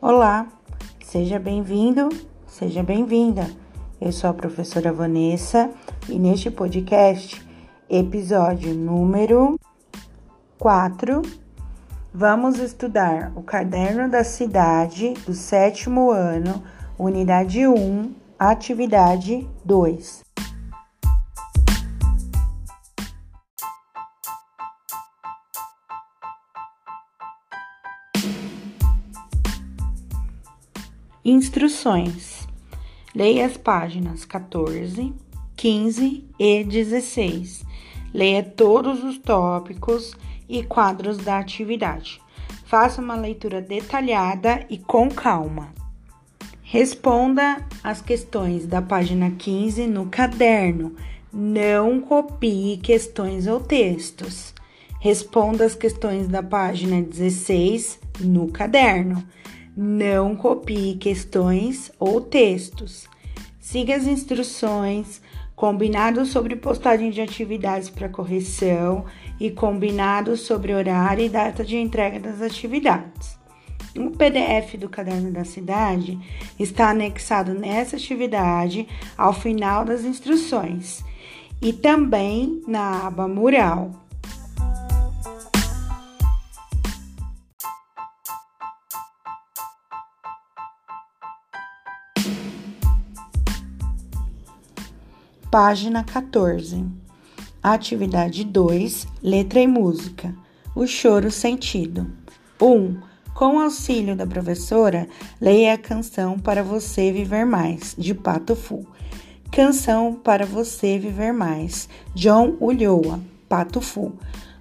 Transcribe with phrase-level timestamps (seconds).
[0.00, 0.46] Olá,
[1.04, 2.08] seja bem-vindo,
[2.46, 3.50] seja bem-vinda.
[4.00, 5.72] Eu sou a professora Vanessa
[6.08, 7.44] e neste podcast,
[7.90, 9.58] episódio número
[10.56, 11.20] 4,
[12.14, 16.62] vamos estudar o caderno da cidade do sétimo ano,
[16.96, 20.27] unidade 1, atividade 2.
[31.24, 32.46] Instruções.
[33.12, 35.12] Leia as páginas 14,
[35.56, 37.64] 15 e 16.
[38.14, 40.14] Leia todos os tópicos
[40.48, 42.20] e quadros da atividade.
[42.64, 45.72] Faça uma leitura detalhada e com calma.
[46.62, 50.94] Responda as questões da página 15 no caderno.
[51.32, 54.54] Não copie questões ou textos.
[55.00, 59.24] Responda as questões da página 16 no caderno.
[59.80, 63.08] Não copie questões ou textos.
[63.60, 65.22] Siga as instruções,
[65.54, 69.04] combinados sobre postagem de atividades para correção
[69.38, 73.38] e combinados sobre horário e data de entrega das atividades.
[73.96, 76.18] O PDF do Caderno da Cidade
[76.58, 78.84] está anexado nessa atividade
[79.16, 81.04] ao final das instruções
[81.62, 84.07] e também na aba Mural.
[95.50, 96.84] Página 14.
[97.62, 100.34] Atividade 2, letra e música.
[100.76, 102.06] O choro sentido.
[102.60, 102.66] 1.
[102.66, 103.00] Um,
[103.32, 105.08] com auxílio da professora,
[105.40, 108.86] leia a canção Para Você Viver Mais, de Pato Fu.
[109.50, 113.18] Canção Para Você Viver Mais, John Ulloa,
[113.48, 114.12] Pato Fu.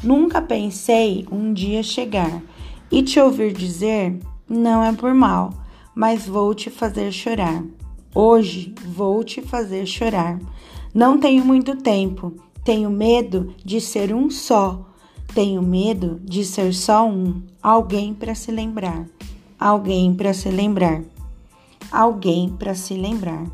[0.00, 2.40] Nunca pensei um dia chegar
[2.88, 4.16] e te ouvir dizer:
[4.48, 5.52] Não é por mal,
[5.92, 7.64] mas vou te fazer chorar.
[8.14, 10.38] Hoje vou te fazer chorar.
[10.94, 12.34] Não tenho muito tempo.
[12.64, 14.86] Tenho medo de ser um só.
[15.34, 17.42] Tenho medo de ser só um.
[17.62, 19.06] Alguém para se lembrar.
[19.58, 21.02] Alguém para se lembrar.
[21.92, 23.46] Alguém para se lembrar.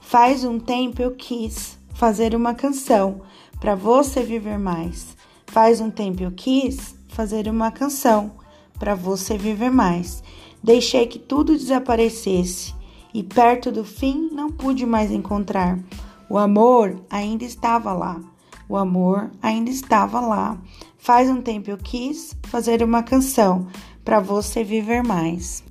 [0.00, 3.22] Faz um tempo eu quis fazer uma canção
[3.60, 5.16] para você viver mais.
[5.46, 8.32] Faz um tempo eu quis fazer uma canção
[8.78, 10.22] para você viver mais.
[10.62, 12.74] Deixei que tudo desaparecesse
[13.14, 15.78] e perto do fim não pude mais encontrar.
[16.28, 18.20] O amor ainda estava lá.
[18.68, 20.58] O amor ainda estava lá.
[20.96, 23.66] Faz um tempo eu quis fazer uma canção
[24.04, 25.62] para você viver mais.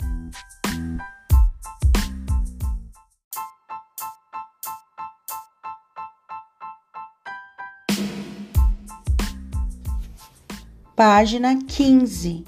[10.96, 12.46] Página 15.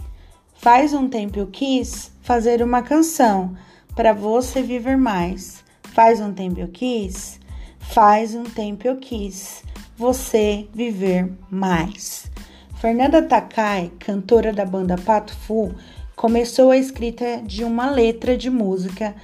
[0.54, 3.56] Faz um tempo eu quis fazer uma canção
[3.96, 5.64] para você viver mais.
[5.94, 7.40] Faz um tempo eu quis
[7.90, 9.64] Faz um tempo eu quis
[9.96, 12.32] você viver mais.
[12.78, 15.74] Fernanda Takai, cantora da banda Pato Fu,
[16.16, 19.16] começou a escrita de uma letra de música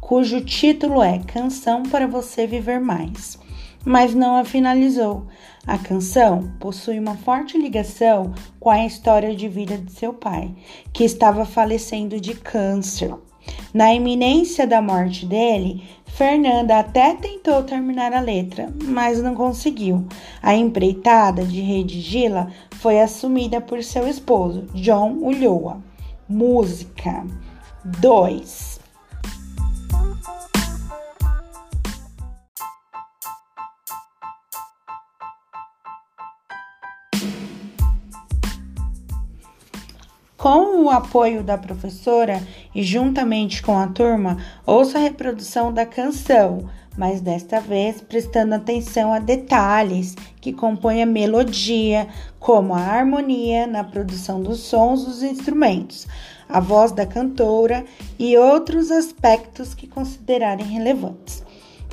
[0.00, 3.38] cujo título é Canção para Você Viver Mais,
[3.84, 5.26] mas não a finalizou.
[5.66, 10.54] A canção possui uma forte ligação com a história de vida de seu pai,
[10.92, 13.14] que estava falecendo de câncer.
[13.72, 20.06] Na iminência da morte dele, Fernanda até tentou terminar a letra, mas não conseguiu.
[20.42, 25.82] A empreitada de redigi-la foi assumida por seu esposo, John Ulloa.
[26.28, 27.24] Música
[27.84, 28.77] 2
[40.50, 42.42] Com o apoio da professora
[42.74, 49.12] e juntamente com a turma, ouça a reprodução da canção, mas desta vez prestando atenção
[49.12, 52.08] a detalhes que compõem a melodia,
[52.40, 56.08] como a harmonia na produção dos sons dos instrumentos,
[56.48, 57.84] a voz da cantora
[58.18, 61.44] e outros aspectos que considerarem relevantes.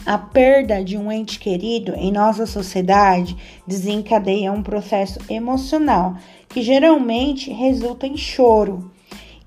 [0.05, 3.35] A perda de um ente querido em nossa sociedade
[3.65, 6.15] desencadeia um processo emocional
[6.47, 8.91] que geralmente resulta em choro.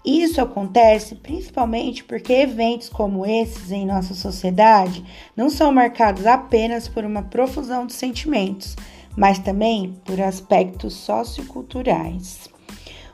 [0.05, 5.05] Isso acontece principalmente porque eventos como esses em nossa sociedade
[5.37, 8.75] não são marcados apenas por uma profusão de sentimentos,
[9.17, 12.49] mas também por aspectos socioculturais.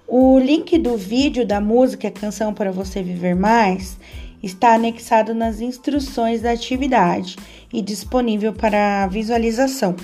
[0.06, 3.98] O link do vídeo da música Canção para Você Viver Mais
[4.44, 7.36] está anexado nas instruções da atividade
[7.72, 9.96] e disponível para visualização.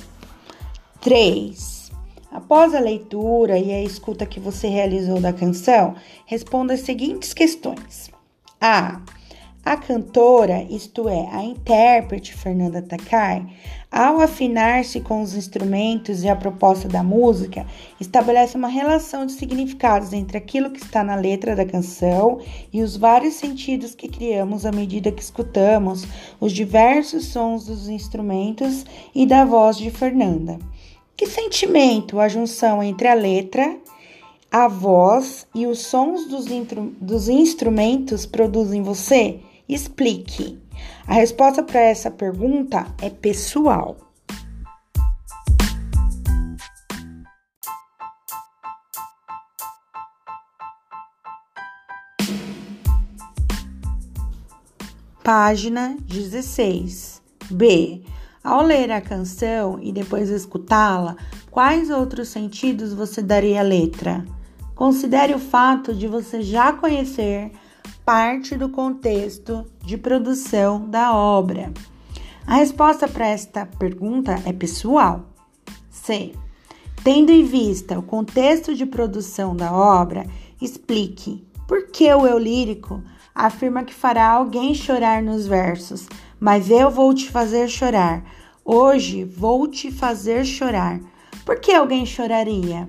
[1.00, 1.90] 3.
[2.31, 5.94] Após a leitura e a escuta que você realizou da canção,
[6.26, 8.10] responda as seguintes questões.
[8.60, 9.00] A.
[9.62, 13.47] A cantora, isto é, a intérprete Fernanda Takai,
[13.93, 17.67] ao afinar-se com os instrumentos e a proposta da música,
[18.01, 22.41] estabelece uma relação de significados entre aquilo que está na letra da canção
[22.73, 26.07] e os vários sentidos que criamos à medida que escutamos
[26.41, 30.59] os diversos sons dos instrumentos e da voz de Fernanda.
[31.15, 33.77] Que sentimento a junção entre a letra,
[34.51, 36.47] a voz e os sons dos,
[36.99, 39.39] dos instrumentos produzem em você?
[39.70, 40.58] Explique.
[41.06, 43.96] A resposta para essa pergunta é pessoal.
[55.22, 57.23] Página 16.
[57.52, 58.02] B.
[58.43, 61.16] Ao ler a canção e depois escutá-la,
[61.49, 64.25] quais outros sentidos você daria à letra?
[64.75, 67.52] Considere o fato de você já conhecer
[68.11, 71.73] parte do contexto de produção da obra?
[72.45, 75.27] A resposta para esta pergunta é pessoal.
[75.89, 76.33] C.
[77.05, 80.27] Tendo em vista o contexto de produção da obra,
[80.61, 83.01] explique por que o eu lírico
[83.33, 86.09] afirma que fará alguém chorar nos versos,
[86.41, 88.25] mas eu vou te fazer chorar.
[88.65, 90.99] Hoje vou te fazer chorar.
[91.47, 92.89] Por que alguém choraria?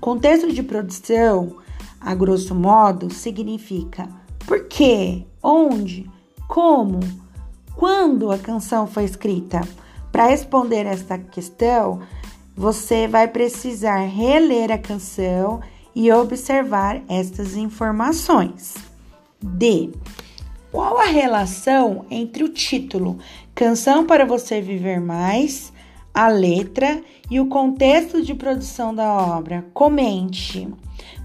[0.00, 1.54] Contexto de produção,
[2.00, 5.24] a grosso modo, significa por quê?
[5.42, 6.08] Onde?
[6.48, 7.00] Como?
[7.74, 9.60] Quando a canção foi escrita?
[10.12, 12.00] Para responder esta questão,
[12.54, 15.60] você vai precisar reler a canção
[15.94, 18.74] e observar estas informações.
[19.42, 19.90] D.
[20.70, 23.18] Qual a relação entre o título
[23.54, 25.72] Canção para você viver mais,
[26.16, 29.66] a letra e o contexto de produção da obra?
[29.74, 30.66] Comente.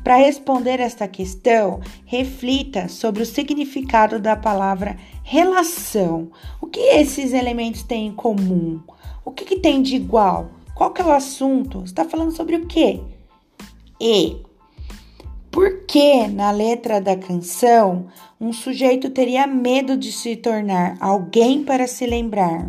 [0.03, 6.29] Para responder esta questão, reflita sobre o significado da palavra relação.
[6.59, 8.81] O que esses elementos têm em comum?
[9.23, 10.51] O que, que tem de igual?
[10.75, 11.83] Qual que é o assunto?
[11.85, 12.99] Está falando sobre o quê?
[13.97, 14.41] E
[15.49, 18.07] por que na letra da canção
[18.41, 22.67] um sujeito teria medo de se tornar alguém para se lembrar?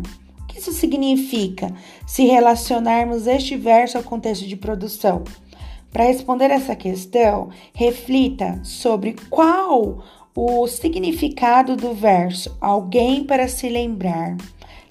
[0.53, 1.73] Que isso significa
[2.05, 5.23] se relacionarmos este verso ao contexto de produção?
[5.91, 10.03] Para responder essa questão, reflita sobre qual
[10.35, 14.37] o significado do verso alguém para se lembrar,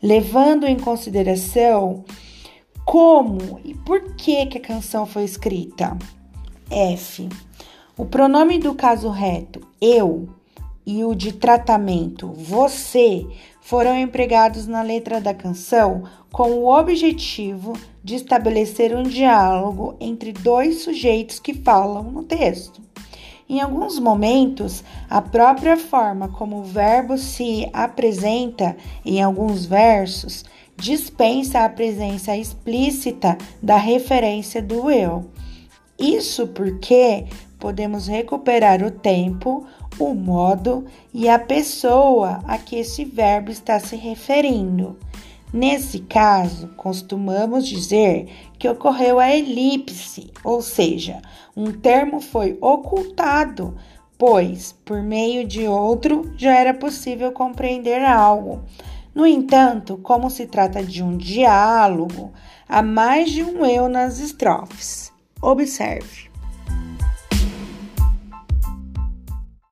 [0.02, 2.04] levando em consideração
[2.84, 5.96] como e por que, que a canção foi escrita.
[6.70, 7.28] F.
[7.96, 10.28] O pronome do caso reto eu
[10.86, 13.26] e o de tratamento você
[13.60, 20.82] foram empregados na letra da canção com o objetivo de estabelecer um diálogo entre dois
[20.82, 22.80] sujeitos que falam no texto.
[23.48, 30.44] Em alguns momentos, a própria forma como o verbo se apresenta em alguns versos
[30.76, 35.30] dispensa a presença explícita da referência do eu.
[35.98, 37.26] Isso porque
[37.58, 39.64] podemos recuperar o tempo,
[39.98, 44.98] o modo e a pessoa a que esse verbo está se referindo.
[45.52, 48.26] Nesse caso, costumamos dizer
[48.58, 51.20] que ocorreu a elipse, ou seja,
[51.54, 53.76] um termo foi ocultado,
[54.16, 58.62] pois, por meio de outro, já era possível compreender algo.
[59.14, 62.32] No entanto, como se trata de um diálogo,
[62.66, 65.12] há mais de um eu nas estrofes.
[65.42, 66.31] Observe.